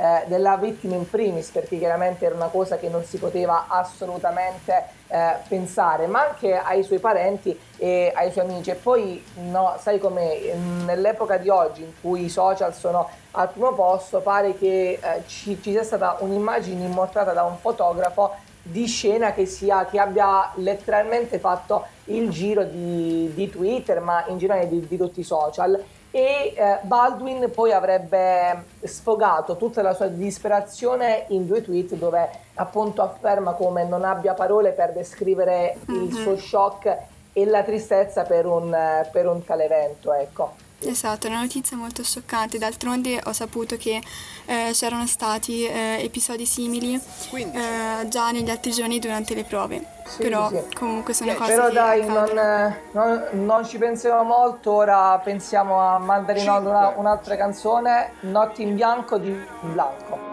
eh, 0.00 0.24
della 0.28 0.56
vittima 0.56 0.94
in 0.94 1.08
primis 1.08 1.50
perché 1.50 1.76
chiaramente 1.76 2.24
era 2.24 2.34
una 2.34 2.46
cosa 2.46 2.78
che 2.78 2.88
non 2.88 3.04
si 3.04 3.18
poteva 3.18 3.66
assolutamente 3.68 4.84
eh, 5.08 5.34
pensare 5.46 6.06
ma 6.06 6.28
anche 6.28 6.56
ai 6.56 6.82
suoi 6.82 7.00
parenti 7.00 7.58
e 7.76 8.10
ai 8.14 8.30
suoi 8.30 8.46
amici 8.46 8.70
e 8.70 8.76
poi 8.76 9.22
no, 9.50 9.76
sai 9.78 9.98
come 9.98 10.54
nell'epoca 10.86 11.36
di 11.36 11.50
oggi 11.50 11.82
in 11.82 11.92
cui 12.00 12.24
i 12.24 12.28
social 12.30 12.74
sono 12.74 13.10
al 13.32 13.50
primo 13.50 13.74
posto 13.74 14.20
pare 14.20 14.56
che 14.56 14.98
eh, 15.02 15.22
ci, 15.26 15.60
ci 15.60 15.72
sia 15.72 15.84
stata 15.84 16.16
un'immagine 16.20 16.82
immortata 16.82 17.34
da 17.34 17.42
un 17.42 17.58
fotografo 17.58 18.34
di 18.62 18.86
scena 18.86 19.32
che, 19.32 19.44
sia, 19.44 19.84
che 19.84 19.98
abbia 19.98 20.50
letteralmente 20.56 21.38
fatto 21.38 21.86
il 22.04 22.30
giro 22.30 22.64
di, 22.64 23.30
di 23.34 23.48
Twitter, 23.48 24.00
ma 24.00 24.24
in 24.28 24.38
generale 24.38 24.68
di, 24.68 24.86
di 24.86 24.96
tutti 24.96 25.20
i 25.20 25.24
social. 25.24 25.82
E 26.12 26.54
eh, 26.56 26.78
Baldwin 26.82 27.50
poi 27.54 27.72
avrebbe 27.72 28.64
sfogato 28.82 29.56
tutta 29.56 29.80
la 29.80 29.94
sua 29.94 30.08
disperazione 30.08 31.26
in 31.28 31.46
due 31.46 31.62
tweet 31.62 31.94
dove 31.94 32.28
appunto 32.54 33.02
afferma 33.02 33.52
come 33.52 33.84
non 33.84 34.04
abbia 34.04 34.34
parole 34.34 34.72
per 34.72 34.92
descrivere 34.92 35.76
il 35.86 36.12
suo 36.12 36.36
shock 36.36 36.96
e 37.32 37.44
la 37.44 37.62
tristezza 37.62 38.24
per 38.24 38.46
un, 38.46 38.74
eh, 38.74 39.08
per 39.12 39.28
un 39.28 39.44
tale 39.44 39.64
evento. 39.64 40.12
Ecco. 40.12 40.68
Esatto, 40.82 41.26
è 41.26 41.30
una 41.30 41.40
notizia 41.40 41.76
molto 41.76 42.02
scioccante. 42.02 42.56
D'altronde 42.58 43.20
ho 43.24 43.32
saputo 43.32 43.76
che 43.76 44.02
eh, 44.46 44.70
c'erano 44.72 45.06
stati 45.06 45.64
eh, 45.66 45.98
episodi 46.02 46.46
simili 46.46 46.94
eh, 46.94 48.08
già 48.08 48.30
negli 48.30 48.48
altri 48.50 48.72
giorni 48.72 48.98
durante 48.98 49.34
le 49.34 49.44
prove. 49.44 49.84
Sì, 50.06 50.22
Però 50.22 50.48
sì. 50.48 50.74
comunque 50.74 51.12
sono 51.12 51.34
cose 51.34 51.52
Però 51.54 51.66
che 51.68 51.72
dai, 51.74 52.06
non, 52.06 52.36
eh, 52.38 52.80
non- 52.92 53.24
non 53.32 53.66
ci 53.66 53.78
pensiamo 53.78 54.22
molto, 54.24 54.72
ora 54.72 55.18
pensiamo 55.22 55.80
a 55.80 55.98
mandare 55.98 56.40
in 56.40 56.48
onda 56.48 56.68
una- 56.70 56.92
un'altra 56.96 57.36
canzone, 57.36 58.12
Notti 58.20 58.62
in 58.62 58.74
bianco 58.74 59.18
di 59.18 59.30
Blanco. 59.60 60.28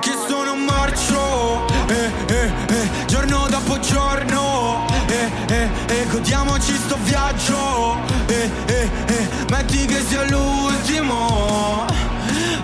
che 0.00 0.12
sono 0.28 0.52
un 0.52 0.64
marcio 0.64 1.71
eh, 1.92 2.10
eh, 2.26 2.50
eh, 2.68 3.06
giorno 3.06 3.46
dopo 3.48 3.78
giorno. 3.80 4.86
Eh, 5.06 5.30
eh, 5.48 5.68
eh, 5.86 6.06
godiamoci 6.10 6.74
sto 6.74 6.96
viaggio. 7.02 7.98
Eh, 8.26 8.50
eh, 8.66 8.90
eh, 9.06 9.28
metti 9.50 9.84
che 9.84 10.00
sia 10.00 10.24
l'ultimo. 10.28 11.86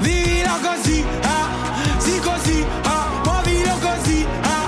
Vivilo 0.00 0.58
così 0.62 1.04
ah, 1.22 1.48
sì 1.98 2.18
così 2.20 2.64
ah, 2.84 3.20
muovilo 3.24 3.76
così 3.78 4.26
ah, 4.42 4.66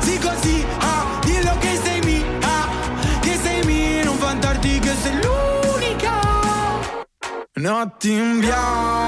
sì 0.00 0.18
così 0.18 0.64
ah, 0.78 1.20
dillo 1.24 1.56
che 1.58 1.80
sei 1.82 2.00
mia 2.00 2.68
che 3.20 3.38
sei 3.42 3.64
mia 3.64 4.04
non 4.04 4.18
vantarti 4.18 4.78
che 4.78 4.94
sei 5.02 5.14
l'unica. 5.14 6.20
Notti 7.54 8.12
in 8.12 8.38
bianco 8.40 9.05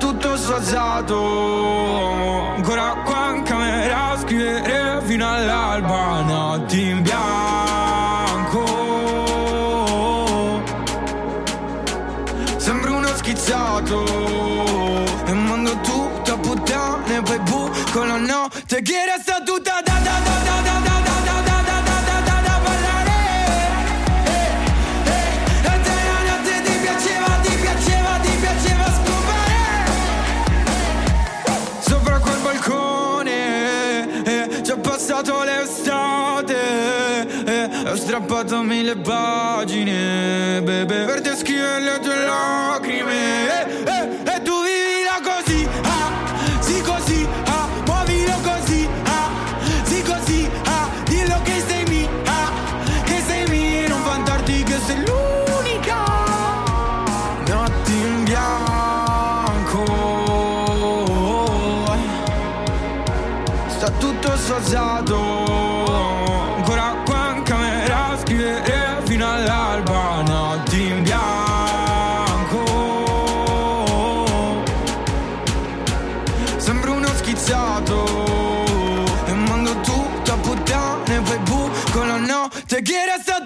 tutto 0.00 0.34
sfazzato. 0.36 1.18
Ancora 2.56 2.96
qua 3.04 3.34
in 3.36 3.42
camera 3.42 4.10
a 4.12 4.18
scrivere 4.18 5.02
fino 5.04 5.30
all'alba 5.30 6.22
Notti 6.22 6.88
in 6.88 7.02
bianco. 7.02 8.64
Sembra 12.56 12.90
uno 12.92 13.08
schizzato. 13.14 14.04
E 15.26 15.32
mando 15.32 15.78
tutto 15.80 16.32
a 16.32 16.38
puttane 16.38 17.22
Poi 17.22 17.38
bu 17.40 17.70
con 17.92 18.08
la 18.08 18.16
notte. 18.16 18.82
Che 18.82 19.04
resta 19.04 19.39
strappato 38.20 38.62
mille 38.62 38.96
pagine, 38.96 40.60
bebe, 40.62 41.04
per 41.04 41.20
descrivere 41.22 41.80
le 41.80 41.98
tue 42.00 42.16
lacrime. 42.16 43.48
Eh, 43.48 43.66
eh, 43.84 44.34
e 44.34 44.42
tu 44.42 44.52
vivila 44.62 45.20
così, 45.22 45.66
ah, 45.82 46.10
sì 46.60 46.82
così, 46.82 47.26
ah, 47.46 47.66
muovilo 47.86 48.38
così, 48.42 48.88
ah, 49.04 49.30
sì 49.84 50.02
così, 50.02 50.50
ah, 50.64 50.88
dillo 51.04 51.40
che 51.42 51.62
sei 51.66 51.84
mia, 51.88 52.08
ah, 52.26 52.50
che 53.04 53.22
sei 53.26 53.48
mia, 53.48 53.88
non 53.88 54.02
vantarti 54.02 54.62
che 54.64 54.78
sei 54.86 54.96
l'unica. 54.96 56.04
Notti 57.46 57.92
in 57.92 58.24
bianco, 58.24 59.84
sta 63.68 63.90
tutto 63.98 64.36
sfassato. 64.36 65.49
Te 82.66 82.82
quieres 82.82 83.28
a 83.28 83.44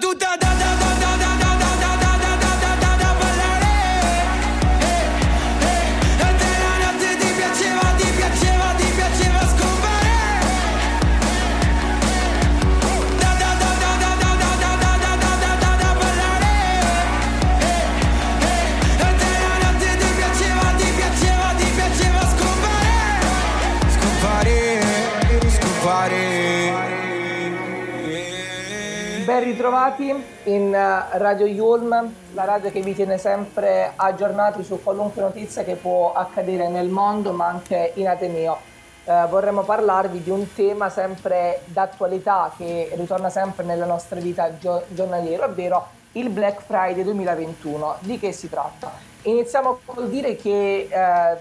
Ben 29.35 29.43
ritrovati 29.43 30.13
in 30.45 30.73
eh, 30.73 31.17
Radio 31.17 31.45
Yulm, 31.45 32.13
la 32.31 32.45
radio 32.45 32.71
che 32.71 32.79
vi 32.79 32.95
tiene 32.95 33.17
sempre 33.17 33.91
aggiornati 33.93 34.63
su 34.63 34.81
qualunque 34.81 35.21
notizia 35.21 35.65
che 35.65 35.75
può 35.75 36.13
accadere 36.13 36.69
nel 36.69 36.87
mondo 36.87 37.33
ma 37.33 37.47
anche 37.47 37.91
in 37.95 38.07
Ateneo. 38.07 38.57
Eh, 39.03 39.25
vorremmo 39.29 39.63
parlarvi 39.63 40.23
di 40.23 40.29
un 40.29 40.53
tema 40.53 40.87
sempre 40.87 41.63
d'attualità 41.65 42.53
che 42.55 42.93
ritorna 42.93 43.29
sempre 43.29 43.65
nella 43.65 43.83
nostra 43.83 44.21
vita 44.21 44.57
gio- 44.57 44.85
giornaliera, 44.87 45.47
ovvero 45.47 45.85
il 46.13 46.29
Black 46.29 46.61
Friday 46.61 47.03
2021. 47.03 47.97
Di 47.99 48.17
che 48.17 48.31
si 48.31 48.49
tratta? 48.49 48.89
Iniziamo 49.23 49.79
col 49.83 50.07
dire 50.07 50.37
che 50.37 50.87
eh, 50.89 51.37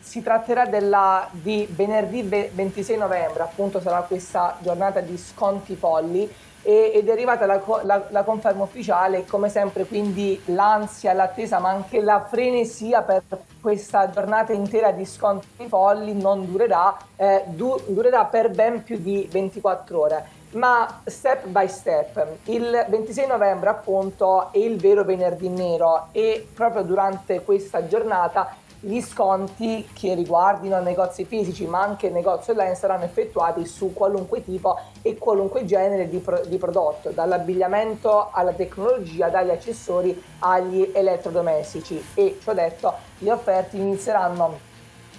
si 0.00 0.22
tratterà 0.22 0.66
della, 0.66 1.26
di 1.30 1.66
venerdì 1.70 2.20
ve- 2.20 2.50
26 2.52 2.98
novembre, 2.98 3.42
appunto 3.44 3.80
sarà 3.80 4.02
questa 4.02 4.58
giornata 4.60 5.00
di 5.00 5.16
sconti 5.16 5.76
folli 5.76 6.30
e- 6.62 6.92
ed 6.94 7.08
è 7.08 7.12
arrivata 7.12 7.46
la, 7.46 7.62
la- 7.82 8.04
la 8.08 8.22
conferma 8.22 8.62
ufficiale, 8.64 9.24
come 9.26 9.48
sempre 9.48 9.84
quindi 9.84 10.40
l'ansia, 10.46 11.12
l'attesa 11.12 11.58
ma 11.58 11.70
anche 11.70 12.00
la 12.00 12.24
frenesia 12.28 13.02
per 13.02 13.22
questa 13.60 14.10
giornata 14.10 14.52
intera 14.52 14.90
di 14.92 15.04
sconti 15.04 15.66
folli 15.68 16.14
non 16.14 16.46
durerà, 16.50 16.96
eh, 17.16 17.44
du- 17.46 17.80
durerà 17.86 18.24
per 18.24 18.50
ben 18.50 18.82
più 18.82 18.98
di 18.98 19.28
24 19.30 20.00
ore. 20.00 20.36
Ma 20.50 21.02
step 21.04 21.46
by 21.48 21.68
step, 21.68 22.26
il 22.44 22.86
26 22.88 23.26
novembre 23.26 23.68
appunto 23.68 24.50
è 24.50 24.56
il 24.56 24.78
vero 24.78 25.04
venerdì 25.04 25.50
nero 25.50 26.08
e 26.12 26.48
proprio 26.54 26.82
durante 26.84 27.42
questa 27.42 27.86
giornata 27.86 28.54
gli 28.80 29.00
sconti 29.00 29.88
che 29.92 30.14
riguardino 30.14 30.80
negozi 30.80 31.24
fisici 31.24 31.66
ma 31.66 31.82
anche 31.82 32.10
negozi 32.10 32.52
online 32.52 32.76
saranno 32.76 33.04
effettuati 33.04 33.66
su 33.66 33.92
qualunque 33.92 34.44
tipo 34.44 34.78
e 35.02 35.16
qualunque 35.16 35.64
genere 35.64 36.08
di, 36.08 36.18
pro- 36.18 36.44
di 36.44 36.58
prodotto, 36.58 37.10
dall'abbigliamento 37.10 38.28
alla 38.30 38.52
tecnologia, 38.52 39.28
dagli 39.28 39.50
accessori 39.50 40.22
agli 40.40 40.90
elettrodomestici 40.94 42.02
e 42.14 42.38
ciò 42.42 42.52
detto 42.52 42.94
le 43.18 43.32
offerte 43.32 43.76
inizieranno 43.76 44.58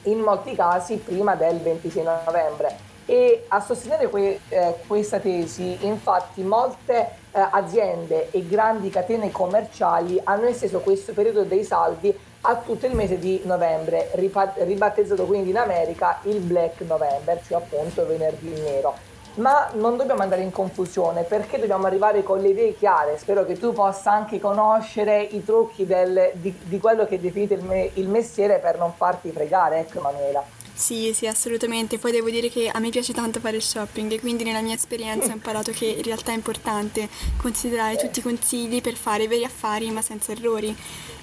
in 0.03 0.19
molti 0.19 0.55
casi 0.55 0.95
prima 0.95 1.35
del 1.35 1.59
26 1.59 2.03
novembre. 2.25 2.87
E 3.05 3.45
a 3.47 3.59
sostenere 3.59 4.07
que- 4.07 4.39
eh, 4.49 4.75
questa 4.87 5.19
tesi, 5.19 5.85
infatti, 5.85 6.43
molte 6.43 7.17
eh, 7.31 7.47
aziende 7.51 8.29
e 8.31 8.45
grandi 8.47 8.89
catene 8.89 9.31
commerciali 9.31 10.19
hanno 10.23 10.45
esteso 10.45 10.79
questo 10.79 11.11
periodo 11.13 11.43
dei 11.43 11.63
saldi 11.63 12.15
a 12.41 12.55
tutto 12.55 12.85
il 12.85 12.95
mese 12.95 13.19
di 13.19 13.41
novembre, 13.43 14.11
ribattezzato 14.13 15.25
quindi 15.25 15.49
in 15.49 15.57
America 15.57 16.19
il 16.23 16.39
Black 16.39 16.81
November, 16.81 17.41
cioè 17.45 17.57
appunto 17.57 18.05
venerdì 18.05 18.49
nero. 18.61 18.95
Ma 19.35 19.69
non 19.73 19.95
dobbiamo 19.95 20.21
andare 20.21 20.41
in 20.41 20.51
confusione 20.51 21.23
perché 21.23 21.59
dobbiamo 21.59 21.85
arrivare 21.85 22.23
con 22.23 22.39
le 22.39 22.49
idee 22.49 22.75
chiare. 22.75 23.17
Spero 23.17 23.45
che 23.45 23.57
tu 23.57 23.71
possa 23.73 24.11
anche 24.11 24.39
conoscere 24.39 25.21
i 25.21 25.43
trucchi 25.45 25.85
del- 25.85 26.31
di, 26.33 26.57
di 26.63 26.79
quello 26.79 27.05
che 27.05 27.19
definite 27.21 27.53
il, 27.53 27.63
me- 27.63 27.91
il 27.93 28.07
mestiere 28.09 28.59
per 28.59 28.77
non 28.77 28.91
farti 28.93 29.31
fregare, 29.31 29.79
ecco 29.79 29.99
Emanuela. 29.99 30.43
Sì, 30.79 31.11
sì, 31.13 31.27
assolutamente. 31.27 31.97
Poi 31.97 32.13
devo 32.13 32.29
dire 32.29 32.49
che 32.49 32.69
a 32.69 32.79
me 32.79 32.89
piace 32.89 33.11
tanto 33.11 33.41
fare 33.41 33.59
shopping 33.59 34.13
e 34.13 34.19
quindi 34.21 34.45
nella 34.45 34.61
mia 34.61 34.75
esperienza 34.75 35.27
ho 35.27 35.33
imparato 35.33 35.73
che 35.73 35.87
in 35.87 36.03
realtà 36.03 36.31
è 36.31 36.35
importante 36.35 37.09
considerare 37.35 37.97
tutti 37.97 38.19
i 38.19 38.21
consigli 38.21 38.79
per 38.79 38.95
fare 38.95 39.27
veri 39.27 39.43
affari 39.43 39.91
ma 39.91 40.01
senza 40.01 40.31
errori. 40.31 40.73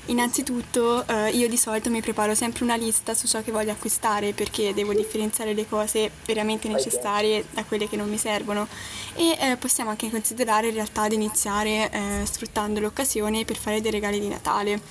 Innanzitutto 0.09 1.07
eh, 1.09 1.31
io 1.31 1.49
di 1.49 1.57
solito 1.57 1.89
mi 1.89 2.03
preparo 2.03 2.35
sempre 2.35 2.65
una 2.65 2.77
lista 2.77 3.15
su 3.15 3.27
ciò 3.27 3.43
che 3.43 3.51
voglio 3.51 3.73
acquistare 3.73 4.35
perché 4.35 4.75
devo 4.75 4.93
differenziare 4.93 5.55
le 5.55 5.67
cose 5.67 6.11
veramente 6.27 6.69
necessarie 6.69 7.47
da 7.51 7.65
quelle 7.65 7.89
che 7.89 7.97
non 7.97 8.11
mi 8.11 8.19
servono 8.19 8.69
e 9.15 9.39
eh, 9.41 9.57
possiamo 9.57 9.89
anche 9.89 10.11
considerare 10.11 10.69
in 10.69 10.75
realtà 10.75 11.09
di 11.09 11.15
iniziare 11.15 11.91
eh, 11.91 12.27
sfruttando 12.27 12.79
l'occasione 12.79 13.47
per 13.47 13.57
fare 13.57 13.81
dei 13.81 13.91
regali 13.91 14.21
di 14.21 14.29
Natale, 14.29 14.83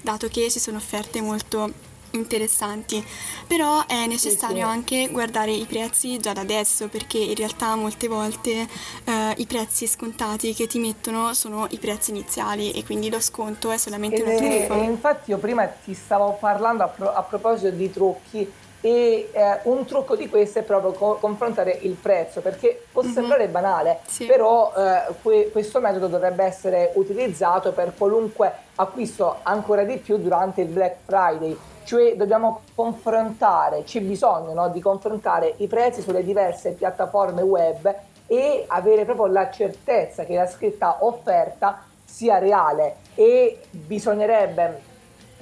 dato 0.00 0.26
che 0.28 0.50
ci 0.50 0.58
sono 0.58 0.78
offerte 0.78 1.20
molto 1.20 1.94
interessanti, 2.10 3.04
però 3.46 3.86
è 3.86 4.06
necessario 4.06 4.56
sì. 4.56 4.62
anche 4.62 5.08
guardare 5.10 5.52
i 5.52 5.64
prezzi 5.64 6.18
già 6.18 6.32
da 6.32 6.40
adesso 6.40 6.88
perché 6.88 7.18
in 7.18 7.34
realtà 7.34 7.74
molte 7.74 8.08
volte 8.08 8.66
eh, 9.04 9.34
i 9.36 9.46
prezzi 9.46 9.86
scontati 9.86 10.54
che 10.54 10.66
ti 10.66 10.78
mettono 10.78 11.34
sono 11.34 11.66
i 11.70 11.78
prezzi 11.78 12.10
iniziali 12.10 12.72
e 12.72 12.84
quindi 12.84 13.10
lo 13.10 13.20
sconto 13.20 13.70
è 13.70 13.76
solamente 13.76 14.22
truffa. 14.22 14.74
e 14.74 14.84
infatti 14.84 15.30
io 15.30 15.38
prima 15.38 15.66
ti 15.66 15.94
stavo 15.94 16.36
parlando 16.38 16.82
a, 16.84 16.88
pro- 16.88 17.12
a 17.12 17.22
proposito 17.22 17.70
di 17.70 17.90
trucchi 17.90 18.52
e 18.80 19.30
eh, 19.32 19.58
un 19.64 19.84
trucco 19.84 20.14
di 20.16 20.28
questo 20.28 20.60
è 20.60 20.62
proprio 20.62 20.92
co- 20.92 21.16
confrontare 21.20 21.78
il 21.82 21.94
prezzo 21.94 22.40
perché 22.40 22.84
può 22.92 23.02
sembrare 23.02 23.48
banale 23.48 24.00
Sì. 24.06 24.26
però 24.26 24.72
eh, 24.76 25.12
que- 25.22 25.50
questo 25.50 25.80
metodo 25.80 26.06
dovrebbe 26.08 26.44
essere 26.44 26.92
utilizzato 26.94 27.72
per 27.72 27.92
qualunque 27.96 28.52
acquisto 28.76 29.36
ancora 29.42 29.84
di 29.84 29.96
più 29.96 30.18
durante 30.18 30.60
il 30.60 30.68
Black 30.68 30.96
Friday. 31.04 31.56
Cioè 31.84 32.16
dobbiamo 32.16 32.62
confrontare, 32.74 33.84
c'è 33.84 34.00
bisogno 34.00 34.52
no, 34.52 34.68
di 34.70 34.80
confrontare 34.80 35.54
i 35.58 35.68
prezzi 35.68 36.02
sulle 36.02 36.24
diverse 36.24 36.72
piattaforme 36.72 37.42
web 37.42 37.94
e 38.26 38.64
avere 38.66 39.04
proprio 39.04 39.26
la 39.26 39.50
certezza 39.50 40.24
che 40.24 40.34
la 40.34 40.48
scritta 40.48 40.98
offerta 41.00 41.84
sia 42.04 42.38
reale. 42.38 42.96
E 43.14 43.60
bisognerebbe 43.70 44.80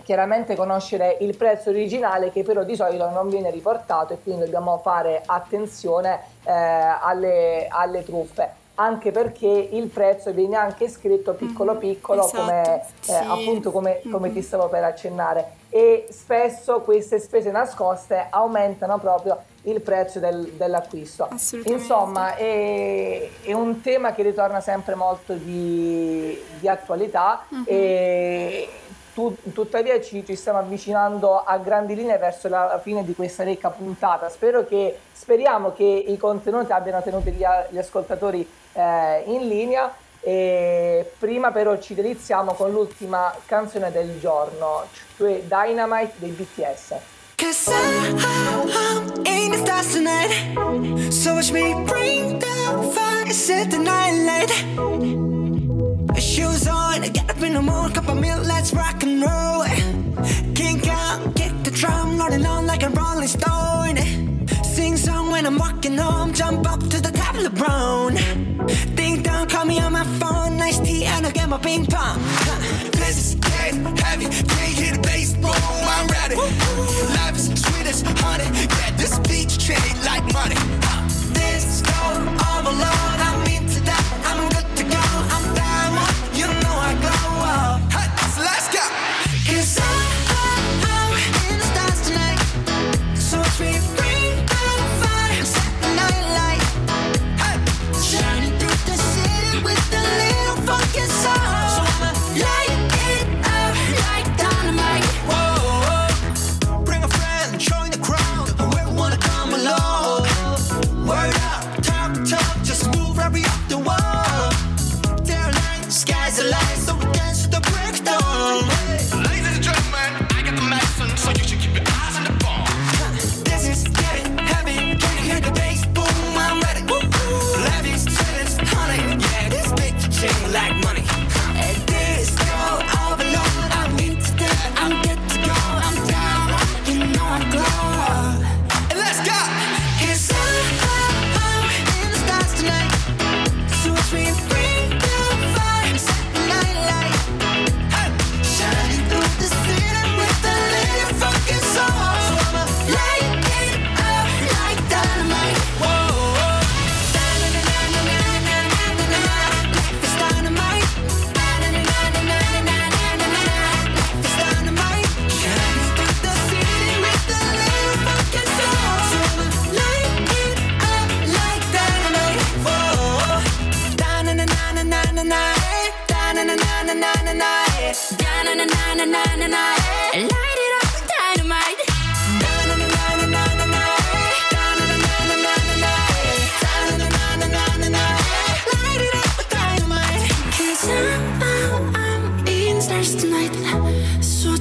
chiaramente 0.04 0.54
conoscere 0.54 1.16
il 1.20 1.36
prezzo 1.36 1.70
originale 1.70 2.30
che 2.30 2.42
però 2.44 2.62
di 2.62 2.76
solito 2.76 3.08
non 3.10 3.28
viene 3.28 3.50
riportato 3.50 4.12
e 4.12 4.18
quindi 4.22 4.44
dobbiamo 4.44 4.78
fare 4.78 5.22
attenzione 5.24 6.20
eh, 6.44 6.52
alle, 6.52 7.66
alle 7.68 8.04
truffe 8.04 8.62
anche 8.76 9.12
perché 9.12 9.46
il 9.46 9.86
prezzo 9.86 10.32
viene 10.32 10.56
anche 10.56 10.88
scritto 10.88 11.32
piccolo 11.34 11.76
piccolo 11.76 12.24
esatto, 12.24 12.40
come 12.40 12.80
eh, 12.80 12.82
sì. 13.02 13.12
appunto 13.12 13.70
come, 13.70 14.00
come 14.10 14.28
Mhm. 14.28 14.34
ti 14.34 14.42
stavo 14.42 14.68
per 14.68 14.82
accennare 14.82 15.52
e 15.70 16.06
spesso 16.10 16.80
queste 16.80 17.20
spese 17.20 17.50
nascoste 17.52 18.26
aumentano 18.30 18.98
proprio 18.98 19.38
il 19.66 19.80
prezzo 19.80 20.18
del- 20.18 20.50
dell'acquisto 20.56 21.28
insomma 21.64 22.34
è, 22.34 23.28
è 23.44 23.52
un 23.52 23.80
tema 23.80 24.12
che 24.12 24.22
ritorna 24.24 24.60
sempre 24.60 24.94
molto 24.96 25.34
di, 25.34 26.36
di 26.58 26.68
attualità 26.68 27.44
Mhm. 27.48 27.62
e 27.66 28.68
tuttavia 29.14 30.00
ci, 30.00 30.24
ci 30.26 30.34
stiamo 30.34 30.58
avvicinando 30.58 31.42
a 31.44 31.56
grandi 31.58 31.94
linee 31.94 32.18
verso 32.18 32.48
la 32.48 32.80
fine 32.82 33.04
di 33.04 33.14
questa 33.14 33.44
ricca 33.44 33.70
puntata. 33.70 34.30
Che, 34.66 34.98
speriamo 35.12 35.72
che 35.72 35.84
i 35.84 36.16
contenuti 36.16 36.72
abbiano 36.72 37.02
tenuto 37.02 37.30
gli, 37.30 37.44
gli 37.70 37.78
ascoltatori 37.78 38.48
eh, 38.72 39.22
in 39.26 39.48
linea. 39.48 39.94
E 40.20 41.12
prima 41.18 41.50
però 41.50 41.78
ci 41.78 41.94
deliziamo 41.94 42.52
con 42.54 42.70
l'ultima 42.70 43.34
canzone 43.44 43.90
del 43.90 44.18
giorno, 44.18 44.84
cioè 45.16 45.42
Dynamite 45.42 46.12
dei 46.16 46.30
BTS. 46.30 46.94
Cause 47.36 47.68
I'm 47.68 49.26
in 49.26 49.50
the 49.50 49.74
on, 57.02 57.12
get 57.12 57.30
up 57.30 57.42
in 57.42 57.54
the 57.54 57.62
morning, 57.62 57.94
cup 57.94 58.08
of 58.08 58.20
milk, 58.20 58.44
let's 58.46 58.72
rock 58.72 59.02
and 59.02 59.22
roll. 59.22 59.64
Kink 60.54 60.86
out, 60.88 61.34
kick 61.34 61.52
the 61.62 61.70
drum, 61.70 62.18
rolling 62.18 62.46
on 62.46 62.66
like 62.66 62.82
a 62.82 62.90
rolling 62.90 63.28
stone. 63.28 63.96
Sing 64.64 64.96
song 64.96 65.30
when 65.30 65.46
I'm 65.46 65.58
walking 65.58 65.96
home, 65.96 66.32
jump 66.32 66.70
up 66.70 66.80
to 66.80 67.00
the 67.00 67.10
top 67.10 67.34
of 67.36 67.42
the 67.42 67.50
brown. 67.50 68.14
Ding 68.94 69.22
dong, 69.22 69.48
call 69.48 69.64
me 69.64 69.80
on 69.80 69.92
my 69.92 70.04
phone, 70.18 70.56
nice 70.56 70.78
tea, 70.78 71.04
and 71.04 71.26
I'll 71.26 71.32
get 71.32 71.48
my 71.48 71.58
ping 71.58 71.86
pong. 71.86 72.18
This 72.92 73.16
is 73.18 73.34
getting 73.36 73.84
heavy. 73.96 74.26
Can't 74.26 74.74
hear 74.78 74.94
the 74.94 75.00
bass, 75.02 75.34
boom, 75.34 75.52
I'm 75.52 76.06
ready. 76.08 76.36
Life 76.36 77.36
is 77.36 77.62
sweet 77.62 77.86
as 77.86 78.02
honey. 78.02 78.44
Yeah, 78.78 78.90
this 78.96 79.18
beach 79.20 79.64
treat 79.64 79.96
like 80.04 80.24
money. 80.32 80.73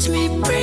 me 0.10 0.28
breathe. 0.42 0.63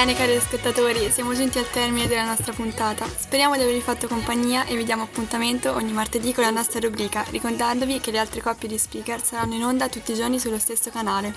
Bene 0.00 0.14
cari 0.14 0.34
ascoltatori, 0.34 1.10
siamo 1.10 1.34
giunti 1.34 1.58
al 1.58 1.68
termine 1.68 2.06
della 2.06 2.24
nostra 2.24 2.54
puntata. 2.54 3.04
Speriamo 3.04 3.56
di 3.56 3.60
avervi 3.60 3.82
fatto 3.82 4.08
compagnia 4.08 4.64
e 4.64 4.74
vi 4.74 4.84
diamo 4.84 5.02
appuntamento 5.02 5.74
ogni 5.74 5.92
martedì 5.92 6.32
con 6.32 6.42
la 6.42 6.48
nostra 6.48 6.80
rubrica, 6.80 7.22
ricordandovi 7.28 8.00
che 8.00 8.10
le 8.10 8.16
altre 8.16 8.40
coppie 8.40 8.66
di 8.66 8.78
speaker 8.78 9.22
saranno 9.22 9.56
in 9.56 9.62
onda 9.62 9.90
tutti 9.90 10.12
i 10.12 10.14
giorni 10.14 10.38
sullo 10.38 10.58
stesso 10.58 10.88
canale. 10.88 11.34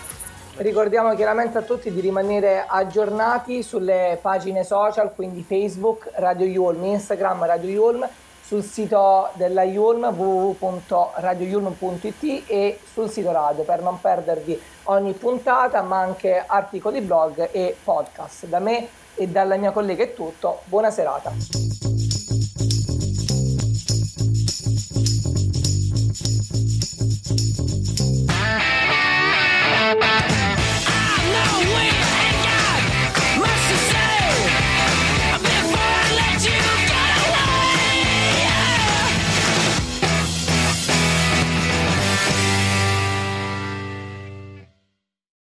Ricordiamo 0.56 1.13
chiaramente 1.13 1.58
a 1.58 1.63
tutti 1.63 1.91
di 1.91 1.99
rimanere 1.99 2.63
aggiornati 2.65 3.63
sulle 3.63 4.17
pagine 4.21 4.63
social, 4.63 5.13
quindi 5.13 5.43
Facebook, 5.43 6.10
Radio 6.15 6.45
Yulm, 6.45 6.86
Instagram, 6.86 7.45
Radio 7.45 7.69
Yulm, 7.69 8.08
sul 8.45 8.63
sito 8.63 9.30
della 9.34 9.63
Yulm 9.63 10.06
www.radioyulm.it 10.06 12.43
e 12.47 12.80
sul 12.93 13.10
sito 13.10 13.34
radio 13.34 13.63
per 13.63 13.82
non 13.82 13.99
perdervi 13.99 14.58
ogni 14.86 15.13
puntata 15.13 15.82
ma 15.82 16.00
anche 16.00 16.43
articoli 16.46 17.02
blog 17.02 17.50
e 17.52 17.76
podcast. 17.84 18.48
Da 18.48 18.60
me 18.60 18.88
e 19.15 19.28
dalla 19.28 19.56
mia 19.58 19.72
collega 19.72 20.04
è 20.04 20.13
tutto, 20.13 20.62
buona 20.65 20.89
serata. 20.89 21.92